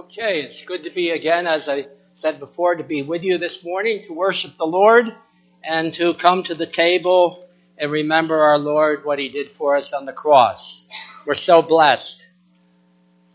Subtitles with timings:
[0.00, 1.84] Okay, it's good to be again, as I
[2.14, 5.14] said before, to be with you this morning to worship the Lord
[5.62, 7.46] and to come to the table
[7.76, 10.86] and remember our Lord, what He did for us on the cross.
[11.26, 12.26] We're so blessed.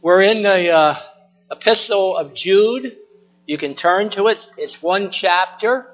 [0.02, 0.96] We're in the uh,
[1.52, 2.98] Epistle of Jude.
[3.46, 4.50] You can turn to it.
[4.58, 5.86] It's one chapter.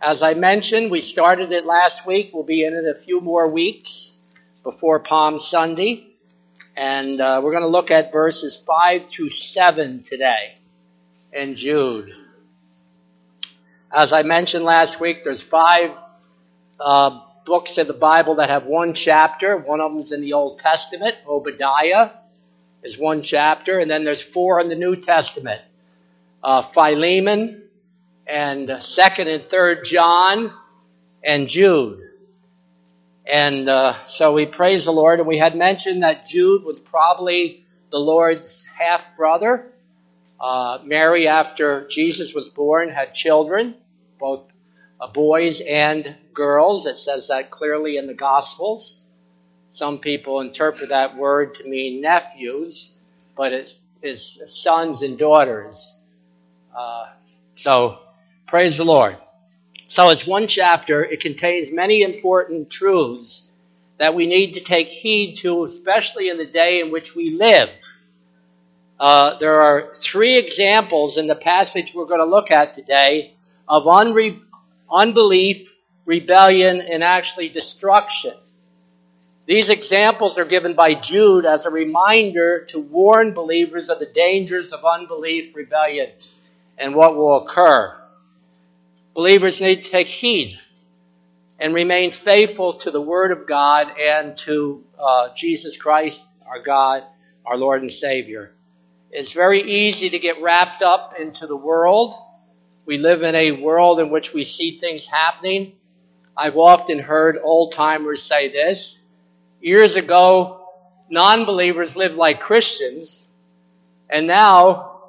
[0.00, 2.30] As I mentioned, we started it last week.
[2.32, 4.12] We'll be in it a few more weeks
[4.62, 6.07] before Palm Sunday.
[6.78, 10.54] And uh, we're going to look at verses 5 through 7 today
[11.32, 12.14] in Jude.
[13.90, 15.90] As I mentioned last week, there's five
[16.78, 19.56] uh, books of the Bible that have one chapter.
[19.56, 21.16] One of them is in the Old Testament.
[21.26, 22.10] Obadiah
[22.84, 23.80] is one chapter.
[23.80, 25.60] And then there's four in the New Testament.
[26.44, 27.60] Uh, Philemon
[28.24, 30.52] and 2nd and 3rd John
[31.24, 32.07] and Jude.
[33.28, 35.18] And uh, so we praise the Lord.
[35.18, 39.70] And we had mentioned that Jude was probably the Lord's half brother.
[40.40, 43.74] Uh, Mary, after Jesus was born, had children,
[44.18, 44.44] both
[45.00, 46.86] uh, boys and girls.
[46.86, 48.98] It says that clearly in the Gospels.
[49.72, 52.92] Some people interpret that word to mean nephews,
[53.36, 55.96] but it is sons and daughters.
[56.76, 57.06] Uh,
[57.54, 57.98] so
[58.46, 59.16] praise the Lord.
[59.88, 61.02] So it's one chapter.
[61.02, 63.42] It contains many important truths
[63.96, 67.70] that we need to take heed to, especially in the day in which we live.
[69.00, 73.32] Uh, there are three examples in the passage we're going to look at today
[73.66, 74.42] of unre-
[74.90, 78.34] unbelief, rebellion, and actually destruction.
[79.46, 84.74] These examples are given by Jude as a reminder to warn believers of the dangers
[84.74, 86.10] of unbelief, rebellion,
[86.76, 87.98] and what will occur.
[89.18, 90.60] Believers need to take heed
[91.58, 97.02] and remain faithful to the Word of God and to uh, Jesus Christ, our God,
[97.44, 98.52] our Lord and Savior.
[99.10, 102.14] It's very easy to get wrapped up into the world.
[102.86, 105.72] We live in a world in which we see things happening.
[106.36, 109.00] I've often heard old timers say this.
[109.60, 110.64] Years ago,
[111.10, 113.26] non believers lived like Christians,
[114.08, 115.00] and now,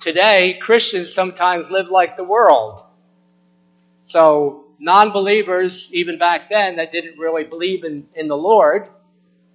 [0.00, 2.82] today, Christians sometimes live like the world.
[4.06, 8.88] So non-believers, even back then, that didn't really believe in, in the Lord,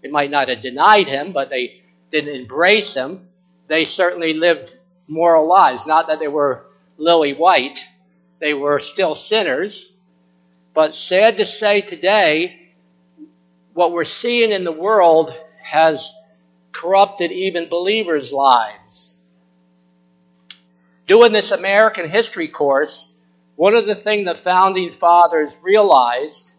[0.02, 3.28] they might not have denied him, but they didn't embrace him.
[3.68, 4.76] They certainly lived
[5.08, 5.86] moral lives.
[5.86, 6.66] Not that they were
[6.98, 7.86] lily white.
[8.40, 9.94] They were still sinners.
[10.74, 12.72] But sad to say today,
[13.74, 16.14] what we're seeing in the world has
[16.72, 19.16] corrupted even believers' lives.
[21.08, 23.09] Doing this American history course,
[23.60, 26.50] one of the things the founding fathers realized,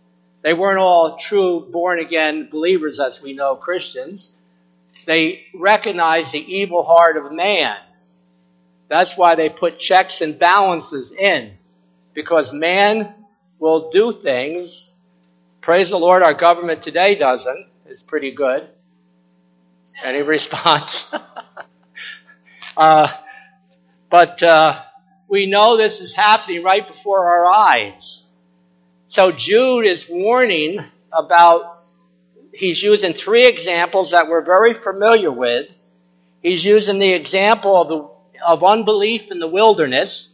[0.43, 4.31] they weren't all true born again believers as we know Christians.
[5.06, 7.78] They recognized the evil heart of man.
[8.88, 11.53] That's why they put checks and balances in.
[12.12, 13.15] Because man
[13.59, 14.91] will do things.
[15.62, 17.67] Praise the Lord, our government today doesn't.
[17.87, 18.69] It's pretty good.
[20.05, 21.11] Any response?
[22.77, 23.09] uh,
[24.11, 24.82] but uh,
[25.31, 28.27] we know this is happening right before our eyes.
[29.07, 31.85] So Jude is warning about,
[32.53, 35.71] he's using three examples that we're very familiar with.
[36.43, 40.31] He's using the example of, the, of unbelief in the wilderness.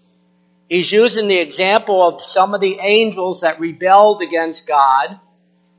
[0.71, 5.21] He's using the example of some of the angels that rebelled against God.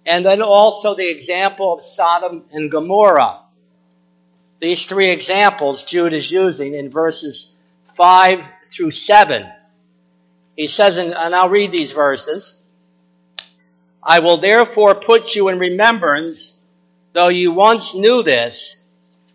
[0.05, 3.39] And then also the example of Sodom and Gomorrah.
[4.59, 7.51] These three examples Jude is using in verses
[7.95, 9.51] 5 through 7.
[10.55, 12.61] He says, and I'll read these verses.
[14.01, 16.57] I will therefore put you in remembrance,
[17.13, 18.77] though you once knew this,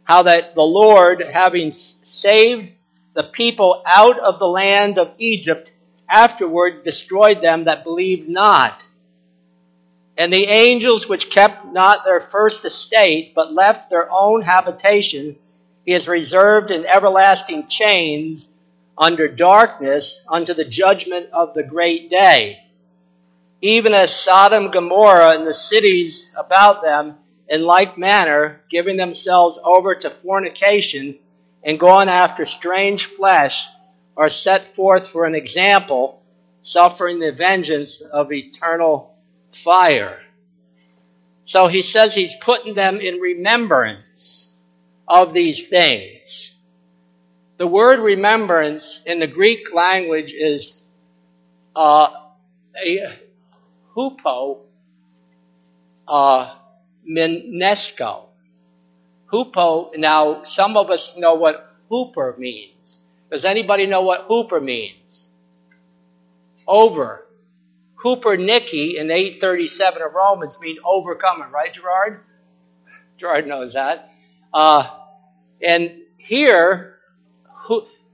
[0.05, 2.73] how that the Lord, having saved
[3.15, 5.71] the people out of the land of Egypt,
[6.09, 8.85] afterward destroyed them that believed not.
[10.17, 15.37] And the angels which kept not their first estate, but left their own habitation,
[15.87, 18.52] he has reserved in everlasting chains
[18.97, 22.63] under darkness unto the judgment of the great day.
[23.61, 27.17] Even as Sodom, Gomorrah, and the cities about them,
[27.49, 31.19] in like manner, giving themselves over to fornication
[31.63, 33.67] and going after strange flesh,
[34.17, 36.23] are set forth for an example,
[36.63, 39.17] suffering the vengeance of eternal
[39.53, 40.19] fire.
[41.45, 44.51] So he says he's putting them in remembrance
[45.09, 46.52] of these things.
[47.63, 50.83] The word remembrance in the Greek language is
[51.77, 52.09] uh,
[52.85, 53.07] a
[53.95, 54.63] hupo
[56.09, 56.57] uh,
[57.09, 58.25] minesco.
[59.33, 62.99] Hupo, now some of us know what hooper means.
[63.31, 65.29] Does anybody know what hooper means?
[66.67, 67.25] Over.
[67.95, 72.25] Hooper Nicky in 837 of Romans mean overcoming, right, Gerard?
[73.19, 74.13] Gerard knows that.
[74.53, 74.91] Uh,
[75.65, 76.92] and here,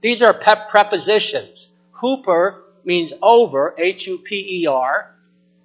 [0.01, 1.67] these are prepositions.
[1.91, 5.13] Hooper means over, H U P E R.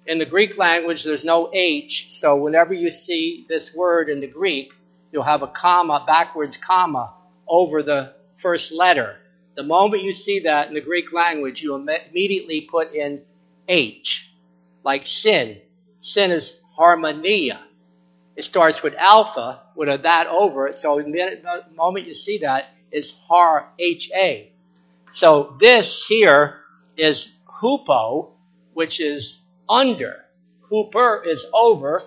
[0.05, 4.27] In the Greek language, there's no H, so whenever you see this word in the
[4.27, 4.73] Greek,
[5.11, 7.13] you'll have a comma, backwards comma,
[7.47, 9.17] over the first letter.
[9.55, 13.21] The moment you see that in the Greek language, you immediately put in
[13.67, 14.29] H,
[14.83, 15.59] like sin.
[16.01, 17.59] Sin is hamartia.
[18.35, 22.74] It starts with alpha, with a that over it, so the moment you see that,
[22.95, 24.51] is har, H-A.
[25.11, 26.61] So this here
[26.95, 28.31] is hupo,
[28.73, 29.37] which is
[29.67, 30.23] under.
[30.69, 32.01] Hooper is over,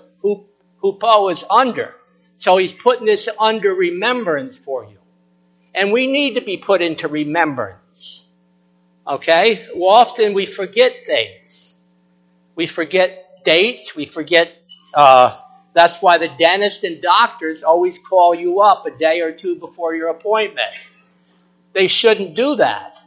[0.82, 1.94] hupo is under.
[2.38, 4.99] So he's putting this under remembrance for you.
[5.75, 8.25] And we need to be put into remembrance.
[9.06, 9.67] Okay?
[9.75, 11.75] Well, often we forget things.
[12.56, 13.94] We forget dates.
[13.94, 14.52] We forget,
[14.94, 15.38] uh,
[15.79, 19.95] that's why the dentist and doctors always call you up a day or two before
[19.95, 20.69] your appointment.
[21.73, 23.01] They shouldn't do that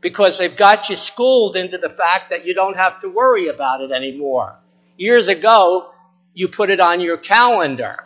[0.00, 3.80] because they've got you schooled into the fact that you don't have to worry about
[3.80, 4.54] it anymore.
[4.96, 5.90] Years ago,
[6.34, 8.04] you put it on your calendar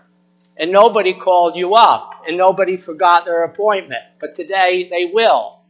[0.57, 4.03] and nobody called you up and nobody forgot their appointment.
[4.21, 5.61] But today they will.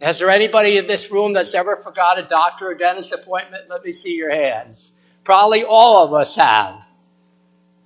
[0.00, 3.64] Has there anybody in this room that's ever forgot a doctor or dentist appointment?
[3.68, 4.94] Let me see your hands.
[5.22, 6.82] Probably all of us have.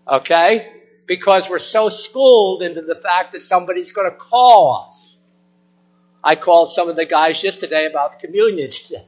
[0.09, 0.73] Okay?
[1.07, 5.19] Because we're so schooled into the fact that somebody's going to call us.
[6.25, 9.05] I called some of the guys yesterday about communion today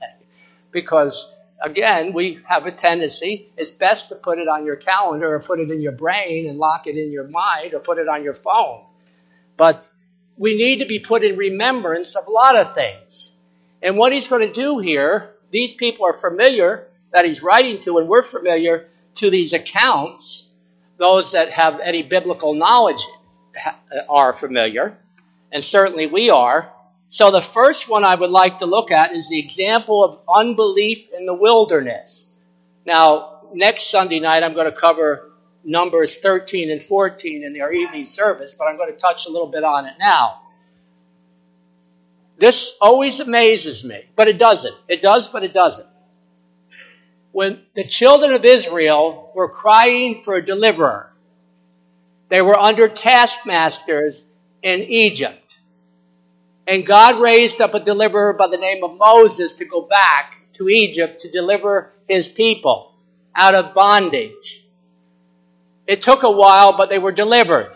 [0.72, 1.32] because
[1.62, 5.60] again, we have a tendency, it's best to put it on your calendar or put
[5.60, 8.34] it in your brain and lock it in your mind or put it on your
[8.34, 8.84] phone.
[9.56, 9.88] But
[10.36, 13.32] we need to be put in remembrance of a lot of things.
[13.82, 17.98] And what he's going to do here, these people are familiar that he's writing to,
[17.98, 20.48] and we're familiar to these accounts.
[20.96, 23.04] Those that have any biblical knowledge
[23.64, 23.72] uh,
[24.08, 24.96] are familiar,
[25.50, 26.70] and certainly we are.
[27.08, 31.08] So the first one I would like to look at is the example of unbelief
[31.16, 32.28] in the wilderness.
[32.86, 35.30] Now, next Sunday night I'm going to cover
[35.64, 39.46] Numbers 13 and 14 in our evening service, but I'm going to touch a little
[39.46, 40.40] bit on it now.
[42.36, 44.74] This always amazes me, but it doesn't.
[44.88, 45.88] It does, but it doesn't.
[47.34, 51.10] When the children of Israel were crying for a deliverer,
[52.28, 54.24] they were under taskmasters
[54.62, 55.58] in Egypt.
[56.68, 60.68] And God raised up a deliverer by the name of Moses to go back to
[60.68, 62.94] Egypt to deliver his people
[63.34, 64.64] out of bondage.
[65.88, 67.72] It took a while, but they were delivered.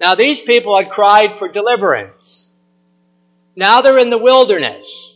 [0.00, 2.46] Now these people had cried for deliverance.
[3.54, 5.15] Now they're in the wilderness.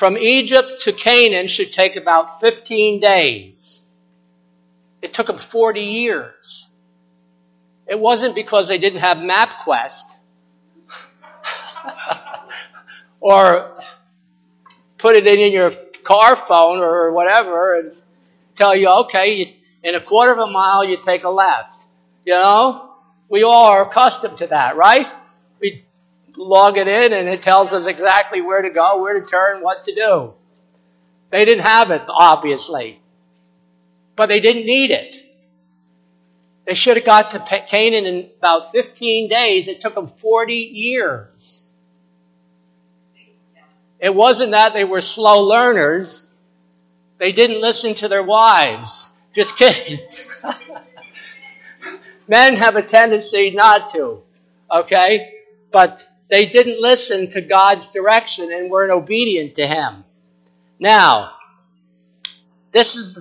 [0.00, 3.82] From Egypt to Canaan should take about 15 days.
[5.02, 6.68] It took them 40 years.
[7.86, 10.04] It wasn't because they didn't have MapQuest
[13.20, 13.76] or
[14.96, 15.70] put it in your
[16.02, 17.92] car phone or whatever and
[18.56, 19.54] tell you, okay,
[19.84, 21.76] in a quarter of a mile you take a left.
[22.24, 22.90] You know,
[23.28, 25.06] we all are accustomed to that, right?
[25.60, 25.84] We
[26.40, 29.84] log it in and it tells us exactly where to go, where to turn, what
[29.84, 30.34] to do.
[31.30, 33.00] They didn't have it, obviously,
[34.16, 35.16] but they didn't need it.
[36.64, 39.68] They should have got to Canaan in about 15 days.
[39.68, 41.62] It took them 40 years.
[43.98, 46.26] It wasn't that they were slow learners.
[47.18, 49.10] They didn't listen to their wives.
[49.34, 49.98] Just kidding.
[52.28, 54.22] Men have a tendency not to.
[54.70, 55.34] Okay?
[55.70, 60.04] But they didn't listen to God's direction and weren't obedient to Him.
[60.78, 61.32] Now,
[62.72, 63.18] this is,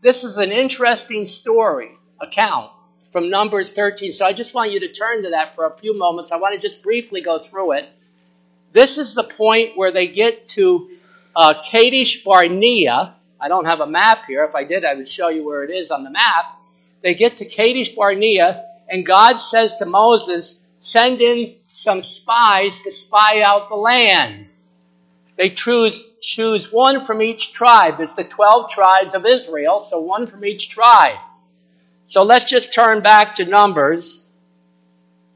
[0.00, 1.90] this is an interesting story,
[2.20, 2.70] account
[3.10, 4.12] from Numbers 13.
[4.12, 6.32] So I just want you to turn to that for a few moments.
[6.32, 7.88] I want to just briefly go through it.
[8.72, 10.90] This is the point where they get to
[11.36, 13.14] uh, Kadesh Barnea.
[13.40, 14.44] I don't have a map here.
[14.44, 16.58] If I did, I would show you where it is on the map.
[17.02, 22.90] They get to Kadesh Barnea, and God says to Moses, Send in some spies to
[22.90, 24.48] spy out the land.
[25.36, 28.00] They choose, choose one from each tribe.
[28.00, 31.18] It's the 12 tribes of Israel, so one from each tribe.
[32.08, 34.24] So let's just turn back to Numbers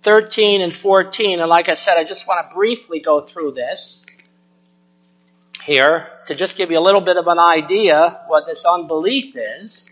[0.03, 1.41] 13 and 14.
[1.41, 4.05] And like I said, I just want to briefly go through this
[5.63, 9.87] here to just give you a little bit of an idea what this unbelief is.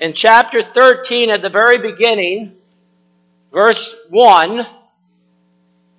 [0.00, 2.56] In chapter 13, at the very beginning,
[3.52, 4.66] verse 1,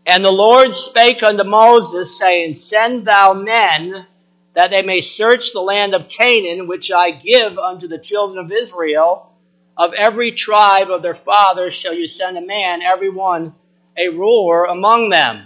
[0.07, 4.07] and the Lord spake unto Moses, saying, Send thou men
[4.55, 8.51] that they may search the land of Canaan, which I give unto the children of
[8.51, 9.31] Israel.
[9.77, 13.53] Of every tribe of their fathers shall you send a man, every one
[13.95, 15.45] a ruler among them.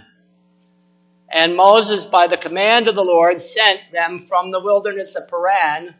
[1.28, 5.94] And Moses, by the command of the Lord, sent them from the wilderness of Paran.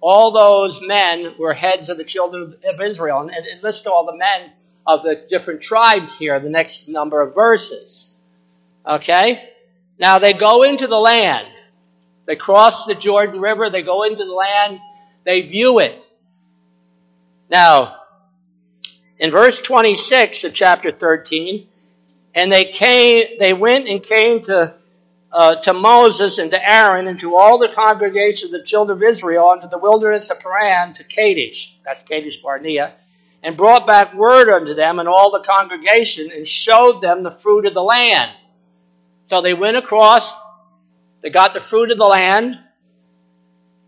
[0.00, 3.20] All those men were heads of the children of Israel.
[3.20, 4.52] And it lists all the men
[4.86, 8.08] of the different tribes here, the next number of verses.
[8.86, 9.50] Okay?
[9.98, 11.46] Now they go into the land.
[12.26, 14.80] They cross the Jordan River, they go into the land,
[15.24, 16.06] they view it.
[17.50, 17.96] Now,
[19.18, 21.66] in verse 26 of chapter 13,
[22.34, 24.74] and they came, they went and came to,
[25.32, 29.02] uh, to Moses and to Aaron and to all the congregation of the children of
[29.02, 32.94] Israel unto the wilderness of Paran to Kadesh, that's Kadesh Barnea,
[33.42, 37.66] and brought back word unto them and all the congregation and showed them the fruit
[37.66, 38.32] of the land.
[39.26, 40.34] So they went across
[41.20, 42.58] they got the fruit of the land,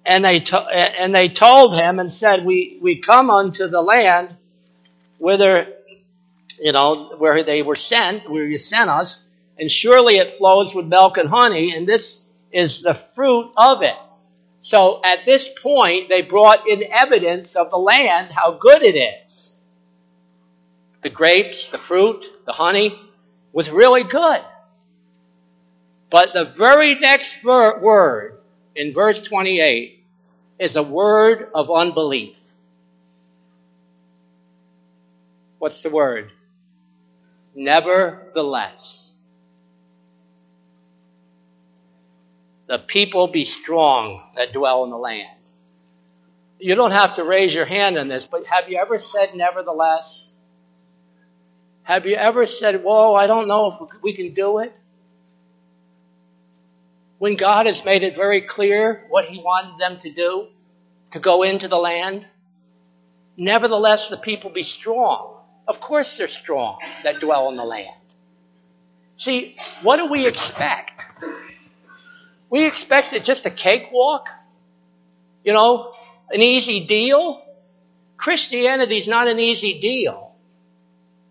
[0.04, 4.36] and they to, and they told him and said, "We we come unto the land
[5.18, 5.72] whither
[6.60, 9.24] you know where they were sent, where you sent us,
[9.60, 13.96] and surely it flows with milk and honey, and this is the fruit of it."
[14.62, 19.52] So at this point, they brought in evidence of the land, how good it is.
[21.02, 22.98] The grapes, the fruit, the honey
[23.52, 24.40] was really good.
[26.10, 28.40] But the very next word
[28.74, 30.04] in verse 28
[30.58, 32.36] is a word of unbelief.
[35.58, 36.32] What's the word?
[37.54, 39.09] Nevertheless.
[42.70, 45.28] The people be strong that dwell in the land.
[46.58, 50.30] You don't have to raise your hand on this, but have you ever said nevertheless?
[51.82, 54.72] Have you ever said, whoa, I don't know if we can do it?
[57.20, 60.48] when God has made it very clear what he wanted them to do,
[61.10, 62.26] to go into the land?
[63.36, 65.36] Nevertheless, the people be strong.
[65.68, 67.94] Of course they're strong that dwell in the land.
[69.18, 70.99] See, what do we expect?
[72.50, 74.28] We expect it just a cakewalk?
[75.44, 75.94] You know,
[76.30, 77.42] an easy deal?
[78.16, 80.34] Christianity is not an easy deal.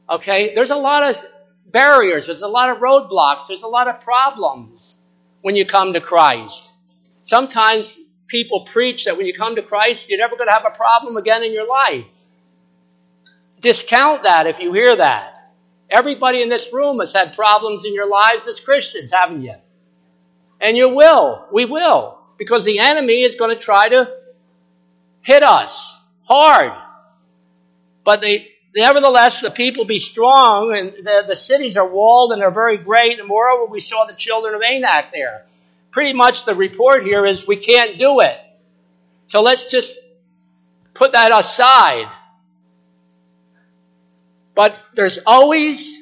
[0.10, 0.56] Okay?
[0.56, 1.24] There's a lot of
[1.66, 4.98] barriers, there's a lot of roadblocks, there's a lot of problems
[5.42, 6.72] when you come to Christ.
[7.26, 7.98] Sometimes
[8.28, 11.18] people preach that when you come to Christ, you're never going to have a problem
[11.18, 12.06] again in your life.
[13.60, 15.52] Discount that if you hear that.
[15.90, 19.56] Everybody in this room has had problems in your lives as Christians, haven't you?
[20.62, 21.48] And you will.
[21.52, 22.20] We will.
[22.38, 24.12] Because the enemy is going to try to
[25.22, 26.72] hit us hard.
[28.04, 32.52] But the, nevertheless, the people be strong, and the, the cities are walled and they're
[32.52, 33.20] very great.
[33.20, 35.46] And moreover, we saw the children of Anak there.
[35.92, 38.40] Pretty much the report here is we can't do it.
[39.30, 39.98] So let's just
[40.94, 42.10] put that aside.
[44.56, 46.00] But there's always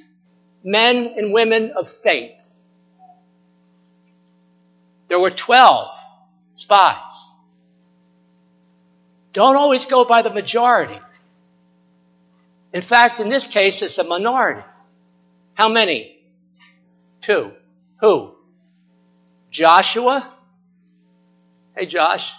[0.64, 2.37] men and women of faith.
[5.08, 5.98] There were 12
[6.56, 7.30] spies.
[9.34, 11.00] Don't always go by the majority.
[12.74, 14.64] In fact, in this case, it's a minority.
[15.54, 16.18] How many?
[17.22, 17.54] Two.
[18.02, 18.36] Who?
[19.50, 20.34] Joshua?
[21.76, 22.34] Hey, Josh.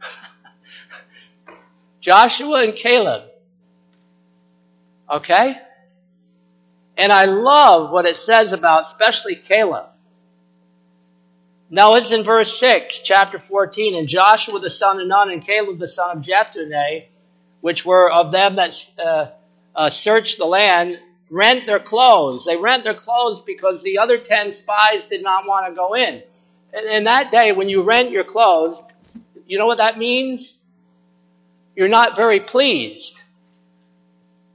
[2.00, 3.24] Joshua and Caleb.
[5.10, 5.58] Okay?
[6.96, 9.86] And I love what it says about especially Caleb.
[11.74, 13.96] Now it's in verse 6, chapter 14.
[13.96, 17.06] And Joshua the son of Nun and Caleb the son of Jephunneh,
[17.62, 19.26] which were of them that uh,
[19.74, 21.00] uh, search the land
[21.30, 22.44] rent their clothes.
[22.44, 26.22] They rent their clothes because the other 10 spies did not want to go in.
[26.72, 28.80] And in that day, when you rent your clothes,
[29.48, 30.56] you know what that means?
[31.74, 33.20] You're not very pleased.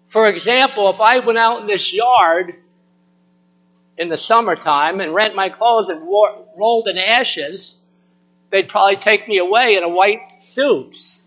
[0.07, 2.55] For example, if I went out in this yard
[3.97, 7.75] in the summertime and rent my clothes and wore, rolled in ashes,
[8.49, 11.19] they'd probably take me away in a white suit.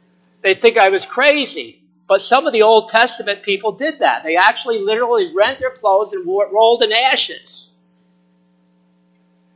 [0.43, 1.81] They'd think I was crazy.
[2.07, 4.23] But some of the Old Testament people did that.
[4.23, 7.69] They actually literally rent their clothes and rolled in ashes.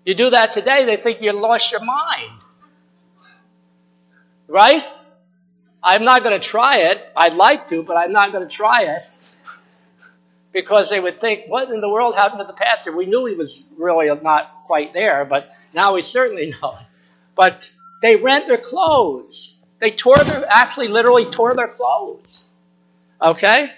[0.07, 2.41] You do that today, they think you lost your mind.
[4.49, 4.85] Right?
[5.83, 7.05] I'm not going to try it.
[7.17, 9.03] I'd like to, but I'm not going to try it.
[10.53, 12.97] because they would think, what in the world happened to the pastor?
[12.97, 16.75] We knew he was really not quite there, but now we certainly know.
[17.35, 17.71] But
[18.03, 19.57] they rent their clothes.
[19.81, 22.45] They tore their, actually literally tore their clothes.
[23.21, 23.71] Okay?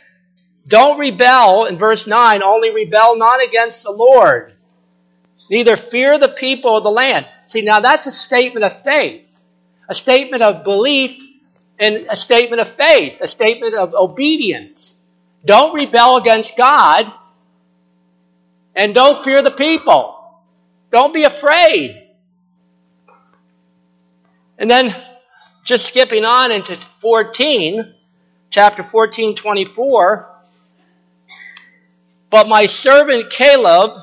[0.66, 4.52] Don't rebel, in verse 9, only rebel not against the Lord.
[5.50, 7.26] Neither fear the people of the land.
[7.49, 9.25] See, now that's a statement of faith,
[9.88, 11.18] a statement of belief,
[11.78, 14.97] and a statement of faith, a statement of obedience.
[15.45, 17.11] Don't rebel against God,
[18.76, 20.18] and don't fear the people.
[20.90, 22.04] Don't be afraid.
[24.59, 24.95] And then,
[25.64, 27.95] just skipping on into 14,
[28.50, 30.35] chapter 14, 24.
[32.30, 34.02] But my servant Caleb,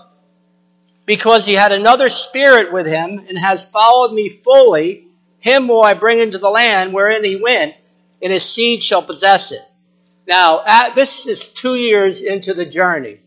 [1.05, 5.07] because he had another spirit with him and has followed me fully,
[5.39, 7.75] him will I bring into the land wherein he went,
[8.21, 9.61] and his seed shall possess it.
[10.27, 13.19] Now, at, this is two years into the journey.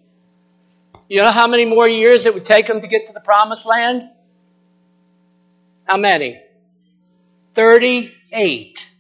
[1.09, 3.67] You know how many more years it would take them to get to the promised
[3.67, 4.11] land?
[5.85, 6.41] How many?
[7.49, 8.91] 38.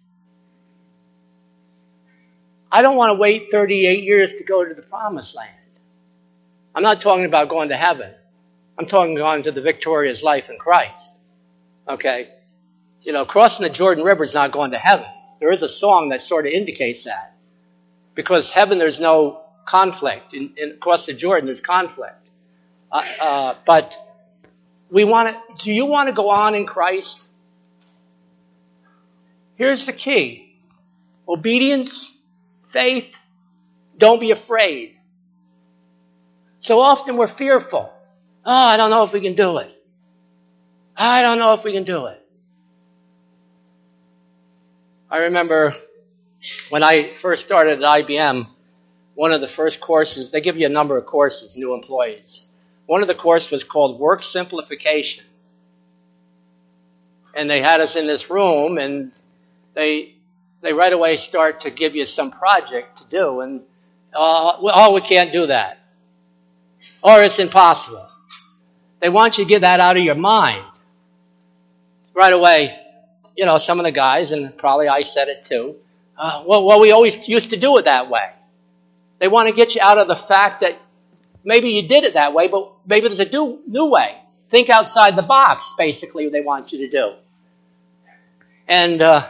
[2.72, 5.52] I don't want to wait 38 years to go to the promised land.
[6.74, 8.14] I'm not talking about going to heaven.
[8.78, 11.10] I'm talking going to the victorious life in Christ.
[11.88, 12.30] Okay?
[13.02, 15.06] You know, crossing the Jordan River is not going to heaven.
[15.40, 17.34] There is a song that sort of indicates that.
[18.14, 20.32] Because heaven, there's no conflict.
[20.32, 22.30] In, in across the Jordan, there's conflict.
[22.90, 23.96] Uh, uh, but
[24.90, 27.26] we want to, do you want to go on in Christ?
[29.56, 30.56] Here's the key.
[31.28, 32.10] Obedience,
[32.68, 33.14] faith,
[33.98, 34.96] don't be afraid.
[36.60, 37.92] So often we're fearful.
[38.46, 39.70] Oh, I don't know if we can do it.
[40.96, 42.24] I don't know if we can do it.
[45.10, 45.74] I remember
[46.70, 48.48] when I first started at IBM,
[49.18, 52.44] one of the first courses, they give you a number of courses, new employees.
[52.86, 55.24] One of the courses was called Work Simplification.
[57.34, 59.10] And they had us in this room and
[59.74, 60.14] they
[60.60, 63.62] they right away start to give you some project to do and
[64.14, 65.78] uh, oh we can't do that
[67.02, 68.08] or it's impossible
[69.00, 70.64] they want you to get that out of your mind
[72.14, 72.76] right away
[73.36, 75.76] you know some of the guys and probably i said it too
[76.16, 78.30] uh, well, well we always used to do it that way
[79.18, 80.76] they want to get you out of the fact that
[81.44, 84.16] maybe you did it that way but maybe there's a new, way
[84.50, 87.14] think outside the box basically they want you to do
[88.68, 89.26] and uh,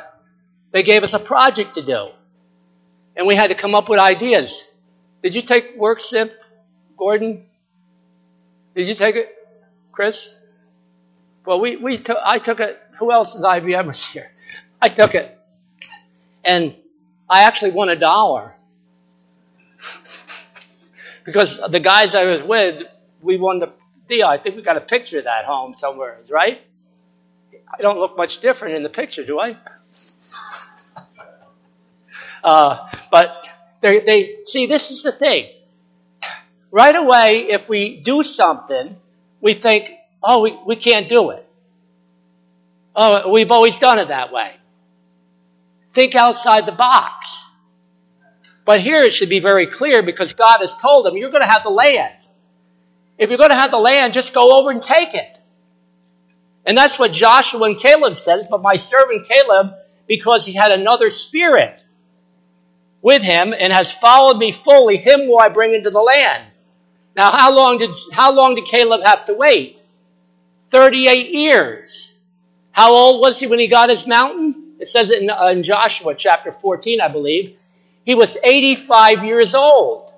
[0.73, 2.09] they gave us a project to do.
[3.17, 4.65] And we had to come up with ideas.
[5.23, 6.33] Did you take work simp,
[6.97, 7.45] Gordon?
[8.75, 9.35] Did you take it,
[9.93, 10.37] Chris?
[11.45, 12.81] Well, we, we took, I took it.
[12.99, 14.31] Who else is IBMers here?
[14.83, 15.37] I took it.
[16.45, 16.77] And
[17.29, 18.55] I actually won a dollar.
[21.29, 22.85] Because the guys I was with,
[23.21, 23.71] we won the
[24.09, 24.27] deal.
[24.27, 26.63] I think we got a picture of that home somewhere, right?
[27.71, 29.57] I don't look much different in the picture, do I?
[32.43, 33.49] Uh, but
[33.81, 35.51] they, they see this is the thing.
[36.71, 38.97] Right away, if we do something,
[39.41, 39.91] we think,
[40.23, 41.45] oh, we, we can't do it.
[42.95, 44.53] Oh, we've always done it that way.
[45.95, 47.48] Think outside the box.
[48.69, 51.49] But here it should be very clear because God has told them, you're going to
[51.49, 52.13] have the land.
[53.17, 55.39] If you're going to have the land, just go over and take it.
[56.67, 59.73] And that's what Joshua and Caleb says, but my servant Caleb,
[60.07, 61.83] because he had another spirit,
[63.01, 66.45] with him and has followed me fully, him will I bring into the land.
[67.17, 69.81] Now, how long did, how long did Caleb have to wait?
[70.69, 72.13] 38 years.
[72.73, 74.75] How old was he when he got his mountain?
[74.79, 77.55] It says it in, uh, in Joshua chapter 14, I believe.
[78.09, 80.11] He was 85 years old.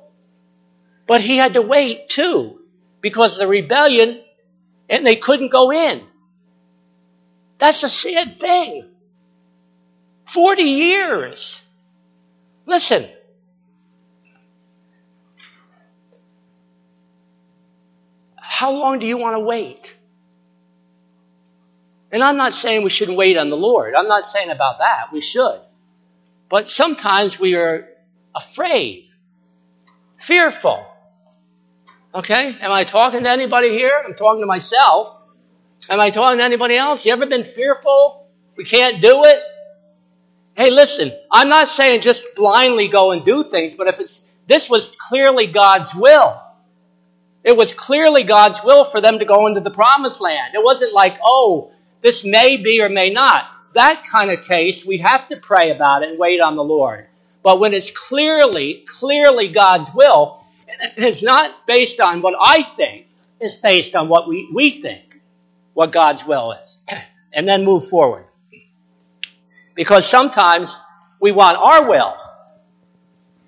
[1.09, 2.61] But he had to wait too
[3.01, 4.23] because of the rebellion
[4.89, 6.01] and they couldn't go in.
[7.59, 8.85] That's a sad thing.
[10.27, 11.65] 40 years.
[12.65, 13.09] Listen.
[18.37, 19.97] How long do you want to wait?
[22.13, 23.97] And I'm not saying we shouldn't wait on the Lord.
[23.97, 25.13] I'm not saying about that.
[25.13, 25.61] We should.
[26.51, 27.89] But sometimes we are
[28.35, 29.09] afraid,
[30.19, 30.85] fearful.
[32.13, 32.57] Okay?
[32.61, 34.03] Am I talking to anybody here?
[34.05, 35.17] I'm talking to myself.
[35.89, 37.07] Am I talking to anybody else?
[37.07, 38.27] You ever been fearful?
[38.57, 39.41] We can't do it?
[40.57, 44.69] Hey, listen, I'm not saying just blindly go and do things, but if it's, this
[44.69, 46.43] was clearly God's will.
[47.45, 50.55] It was clearly God's will for them to go into the promised land.
[50.55, 51.71] It wasn't like, oh,
[52.03, 53.47] this may be or may not.
[53.75, 57.07] That kind of case, we have to pray about it and wait on the Lord.
[57.43, 60.45] But when it's clearly, clearly God's will,
[60.97, 63.07] it's not based on what I think,
[63.41, 65.21] it's based on what we, we think,
[65.75, 66.79] what God's will is.
[67.33, 68.25] And then move forward.
[69.77, 70.77] Because sometimes
[71.21, 72.17] we want our will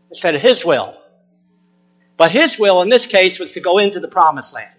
[0.08, 0.96] instead of His will.
[2.16, 4.70] But His will in this case was to go into the promised land.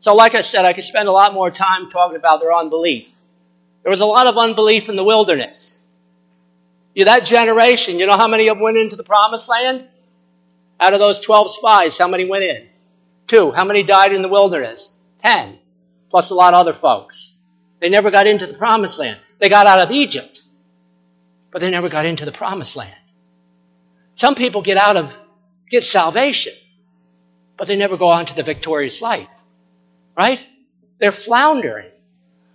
[0.00, 3.14] So, like I said, I could spend a lot more time talking about their unbelief.
[3.86, 5.76] There was a lot of unbelief in the wilderness.
[6.92, 9.86] Yeah, that generation, you know how many of them went into the promised land?
[10.80, 12.66] Out of those 12 spies, how many went in?
[13.28, 13.52] Two.
[13.52, 14.90] How many died in the wilderness?
[15.22, 15.60] Ten.
[16.10, 17.32] Plus a lot of other folks.
[17.78, 19.20] They never got into the promised land.
[19.38, 20.42] They got out of Egypt,
[21.52, 22.92] but they never got into the promised land.
[24.16, 25.14] Some people get out of,
[25.70, 26.54] get salvation,
[27.56, 29.30] but they never go on to the victorious life.
[30.18, 30.44] Right?
[30.98, 31.92] They're floundering.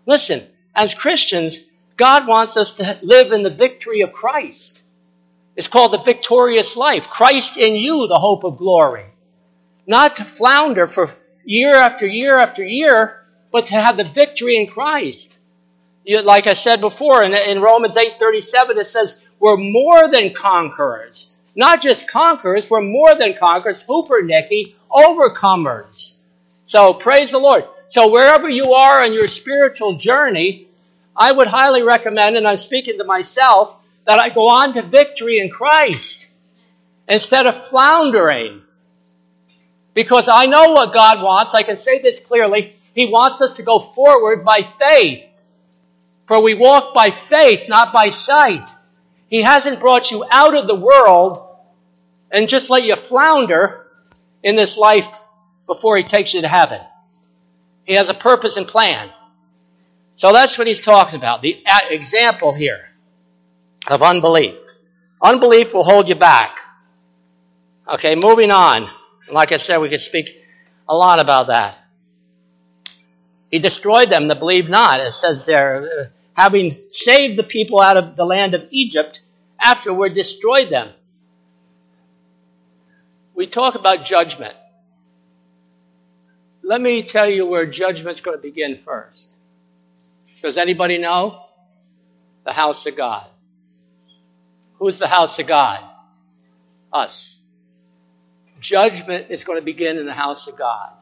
[0.06, 1.60] Listen, as Christians,
[1.98, 4.84] God wants us to live in the victory of Christ.
[5.56, 7.10] It's called the victorious life.
[7.10, 9.06] Christ in you, the hope of glory.
[9.86, 11.10] Not to flounder for
[11.44, 15.40] year after year after year, but to have the victory in Christ.
[16.06, 21.32] You, like I said before, in, in Romans 8.37, it says, we're more than conquerors.
[21.56, 26.14] Not just conquerors, we're more than conquerors, hooper Nicky, overcomers.
[26.66, 27.66] So praise the Lord.
[27.92, 30.68] So wherever you are on your spiritual journey,
[31.14, 35.40] I would highly recommend, and I'm speaking to myself, that I go on to victory
[35.40, 36.32] in Christ
[37.10, 38.62] instead of floundering.
[39.94, 41.54] Because I know what God wants.
[41.54, 42.78] I can say this clearly.
[42.96, 45.26] He wants us to go forward by faith.
[46.28, 48.70] For we walk by faith, not by sight.
[49.28, 51.46] He hasn't brought you out of the world
[52.32, 53.86] and just let you flounder
[54.44, 55.14] in this life
[55.68, 56.80] before he takes you to heaven.
[57.92, 59.10] He has a purpose and plan.
[60.16, 61.42] So that's what he's talking about.
[61.42, 62.90] The example here
[63.86, 64.62] of unbelief.
[65.22, 66.58] Unbelief will hold you back.
[67.86, 68.90] Okay, moving on.
[69.30, 70.42] Like I said, we could speak
[70.88, 71.78] a lot about that.
[73.52, 75.02] He destroyed them that believe not.
[75.02, 79.20] It says there, uh, having saved the people out of the land of Egypt,
[79.60, 80.88] afterward destroyed them.
[83.36, 84.56] We talk about judgment.
[86.72, 89.28] Let me tell you where judgment's going to begin first.
[90.42, 91.44] Does anybody know?
[92.46, 93.28] The house of God.
[94.80, 95.84] Who's the house of God?
[96.94, 97.38] Us.
[98.62, 100.94] Judgment is going to begin in the house of God.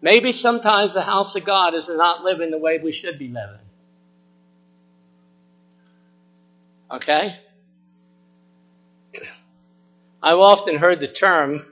[0.00, 3.66] Maybe sometimes the house of God is not living the way we should be living.
[6.90, 7.36] Okay?
[10.22, 11.66] I've often heard the term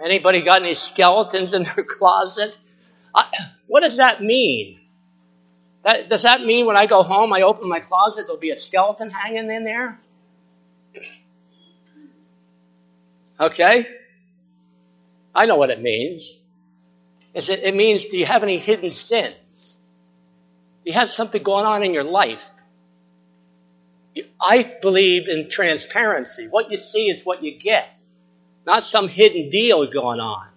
[0.00, 2.56] anybody got any skeletons in their closet?
[3.66, 4.80] what does that mean?
[5.82, 8.56] That, does that mean when I go home, I open my closet, there'll be a
[8.56, 9.98] skeleton hanging in there?
[13.38, 13.86] Okay?
[15.34, 16.38] I know what it means.
[17.34, 19.34] It, it means, do you have any hidden sins?
[20.84, 22.50] Do you have something going on in your life?
[24.40, 26.48] I believe in transparency.
[26.48, 27.88] What you see is what you get,
[28.66, 30.48] not some hidden deal going on.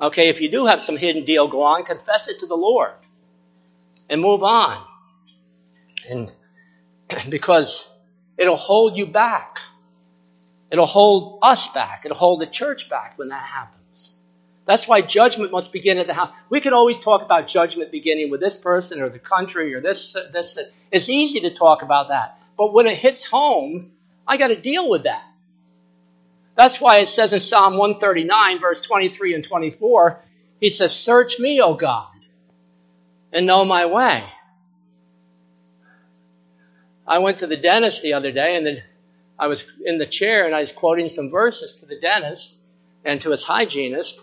[0.00, 2.92] Okay, if you do have some hidden deal go on, confess it to the Lord
[4.10, 4.82] and move on.
[6.10, 6.32] And
[7.28, 7.88] because
[8.36, 9.60] it'll hold you back.
[10.70, 12.02] It'll hold us back.
[12.04, 14.12] It'll hold the church back when that happens.
[14.66, 16.30] That's why judgment must begin at the house.
[16.50, 20.16] We can always talk about judgment beginning with this person or the country or this,
[20.32, 20.58] this.
[20.90, 22.38] It's easy to talk about that.
[22.56, 23.92] But when it hits home,
[24.26, 25.24] I got to deal with that.
[26.54, 30.22] That's why it says in Psalm 139, verse 23 and 24,
[30.60, 32.08] he says, Search me, O God,
[33.32, 34.24] and know my way.
[37.06, 38.82] I went to the dentist the other day, and then
[39.38, 42.54] I was in the chair and I was quoting some verses to the dentist
[43.04, 44.20] and to his hygienist.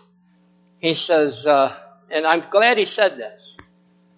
[0.80, 1.74] He says, uh,
[2.10, 3.56] and I'm glad he said this.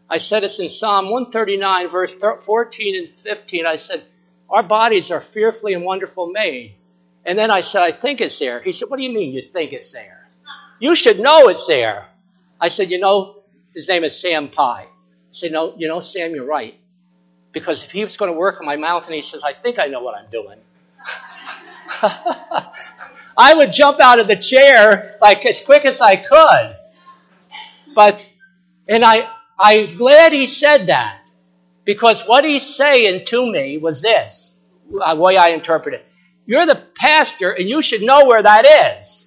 [0.09, 3.67] I said it's in Psalm 139, verse 14 and 15.
[3.67, 4.05] I said,
[4.49, 6.75] Our bodies are fearfully and wonderfully made.
[7.25, 8.61] And then I said, I think it's there.
[8.61, 10.29] He said, What do you mean you think it's there?
[10.79, 12.07] You should know it's there.
[12.61, 13.43] I said, You know,
[13.75, 14.87] his name is Sam Pye.
[14.87, 14.89] I
[15.33, 16.79] said, No, you know, Sam, you're right.
[17.51, 19.79] Because if he was going to work on my mouth and he says, I think
[19.79, 20.59] I know what I'm doing.
[23.39, 26.77] I would jump out of the chair like as quick as I could.
[27.95, 28.29] But,
[28.89, 31.23] and I, I'm glad he said that
[31.85, 34.55] because what he's saying to me was this,
[34.91, 36.07] the way I interpret it.
[36.45, 39.27] You're the pastor and you should know where that is.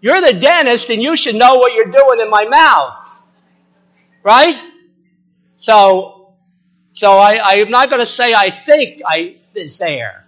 [0.00, 3.08] You're the dentist and you should know what you're doing in my mouth.
[4.22, 4.60] Right?
[5.56, 6.34] So,
[6.92, 10.26] so I, I'm not going to say I think I, it's there.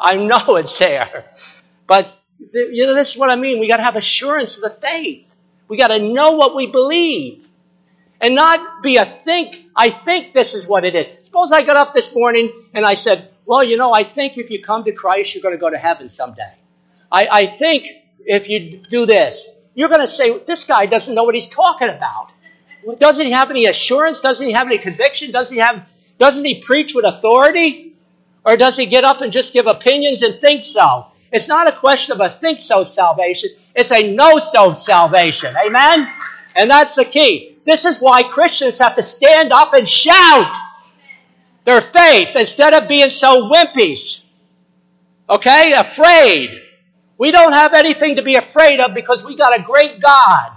[0.00, 1.32] I know it's there.
[1.86, 2.12] But
[2.52, 3.60] You know, this is what I mean.
[3.60, 5.26] We got to have assurance of the faith.
[5.68, 7.46] We got to know what we believe
[8.20, 11.06] and not be a think, I think this is what it is.
[11.24, 14.50] Suppose I got up this morning and I said, well, you know, I think if
[14.50, 16.52] you come to Christ, you're going to go to heaven someday.
[17.10, 17.86] I, I think
[18.20, 21.88] if you do this, you're going to say, this guy doesn't know what he's talking
[21.88, 22.30] about.
[22.98, 24.20] Doesn't he have any assurance?
[24.20, 25.32] Doesn't he have any conviction?
[25.32, 25.86] Doesn't he have,
[26.18, 27.94] doesn't he preach with authority?
[28.44, 31.06] Or does he get up and just give opinions and think so?
[31.32, 33.50] It's not a question of a think so salvation.
[33.76, 35.54] It's a no self salvation.
[35.54, 36.10] Amen?
[36.56, 37.58] And that's the key.
[37.66, 40.56] This is why Christians have to stand up and shout
[41.64, 44.24] their faith instead of being so wimpish.
[45.28, 45.74] Okay?
[45.74, 46.62] Afraid.
[47.18, 50.52] We don't have anything to be afraid of because we got a great God.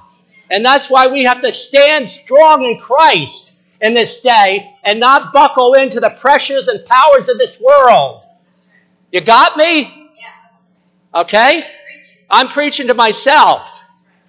[0.50, 5.34] And that's why we have to stand strong in Christ in this day and not
[5.34, 8.24] buckle into the pressures and powers of this world.
[9.12, 10.12] You got me?
[11.14, 11.64] Okay?
[12.30, 13.84] I'm preaching to myself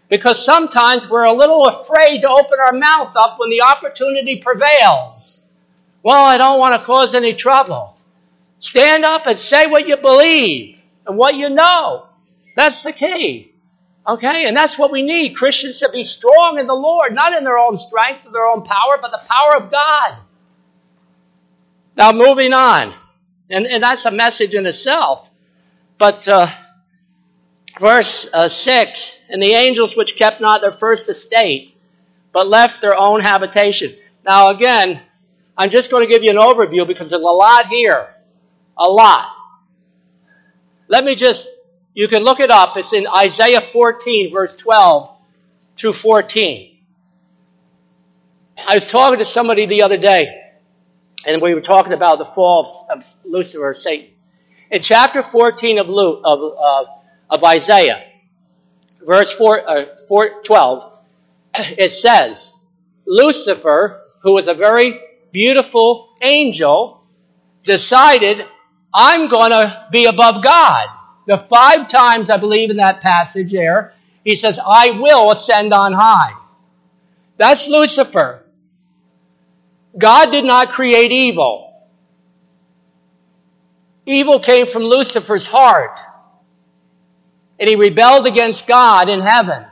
[0.08, 5.40] because sometimes we're a little afraid to open our mouth up when the opportunity prevails.
[6.02, 7.96] Well, I don't want to cause any trouble.
[8.58, 12.06] Stand up and say what you believe and what you know.
[12.56, 13.52] That's the key.
[14.06, 14.46] Okay?
[14.46, 15.36] And that's what we need.
[15.36, 18.62] Christians to be strong in the Lord, not in their own strength or their own
[18.62, 20.16] power, but the power of God.
[21.96, 22.92] Now, moving on.
[23.50, 25.28] And, and that's a message in itself.
[25.98, 26.46] But, uh,
[27.78, 31.76] verse uh, 6 And the angels which kept not their first estate,
[32.32, 33.90] but left their own habitation.
[34.24, 35.00] Now, again,
[35.56, 38.08] I'm just going to give you an overview because there's a lot here.
[38.76, 39.30] A lot.
[40.88, 41.48] Let me just
[41.94, 42.76] you can look it up.
[42.76, 45.16] It's in Isaiah 14, verse 12
[45.76, 46.78] through 14.
[48.68, 50.52] I was talking to somebody the other day,
[51.26, 54.10] and we were talking about the fall of, Lucifer, Satan.
[54.70, 56.84] In chapter 14 of, Luke, of, uh,
[57.30, 58.02] of Isaiah,
[59.06, 60.92] verse 4, uh, 4, 12,
[61.78, 62.52] it says,
[63.06, 65.00] Lucifer, who was a very
[65.32, 67.04] beautiful angel,
[67.62, 68.44] decided,
[68.92, 70.88] I'm going to be above God.
[71.26, 75.92] The five times, I believe, in that passage there, he says, I will ascend on
[75.92, 76.34] high.
[77.36, 78.44] That's Lucifer.
[79.96, 81.72] God did not create evil.
[84.06, 85.98] Evil came from Lucifer's heart.
[87.60, 89.66] And he rebelled against God in heaven.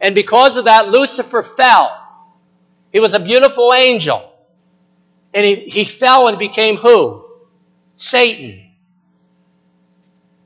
[0.00, 2.00] And because of that, Lucifer fell.
[2.92, 4.32] He was a beautiful angel.
[5.34, 7.26] And he, he fell and became who?
[7.96, 8.62] Satan.